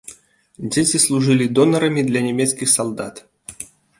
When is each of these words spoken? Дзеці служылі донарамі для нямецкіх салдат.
Дзеці 0.75 1.01
служылі 1.05 1.45
донарамі 1.59 2.01
для 2.09 2.21
нямецкіх 2.29 2.73
салдат. 2.77 3.15